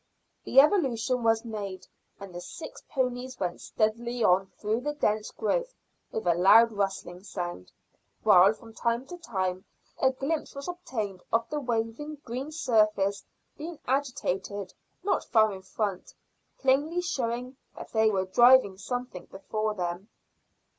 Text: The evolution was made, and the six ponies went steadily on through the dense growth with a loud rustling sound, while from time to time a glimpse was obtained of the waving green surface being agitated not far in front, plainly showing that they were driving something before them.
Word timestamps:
The 0.45 0.59
evolution 0.59 1.21
was 1.21 1.45
made, 1.45 1.85
and 2.19 2.33
the 2.33 2.41
six 2.41 2.81
ponies 2.89 3.39
went 3.39 3.61
steadily 3.61 4.23
on 4.23 4.47
through 4.57 4.81
the 4.81 4.95
dense 4.95 5.29
growth 5.29 5.75
with 6.11 6.25
a 6.25 6.33
loud 6.33 6.71
rustling 6.71 7.21
sound, 7.21 7.71
while 8.23 8.51
from 8.53 8.73
time 8.73 9.05
to 9.05 9.17
time 9.19 9.63
a 10.01 10.09
glimpse 10.11 10.55
was 10.55 10.67
obtained 10.67 11.21
of 11.31 11.47
the 11.51 11.59
waving 11.59 12.15
green 12.25 12.51
surface 12.51 13.23
being 13.59 13.77
agitated 13.87 14.73
not 15.03 15.23
far 15.25 15.53
in 15.53 15.61
front, 15.61 16.15
plainly 16.57 17.01
showing 17.03 17.57
that 17.77 17.91
they 17.91 18.09
were 18.09 18.25
driving 18.25 18.79
something 18.79 19.25
before 19.25 19.75
them. 19.75 20.09